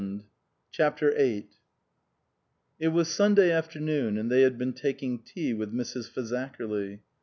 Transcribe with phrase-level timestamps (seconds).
[0.01, 0.25] 83
[0.71, 1.47] CHAPTER VIII
[2.79, 6.09] IT was Sunday afternoon, and they had been taking tea with Mrs.
[6.11, 7.01] Fazakerly.